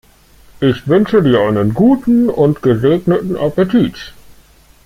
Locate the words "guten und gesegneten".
1.75-3.37